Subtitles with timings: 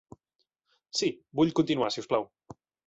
[1.01, 2.29] Sí, vull continuar, si us plau.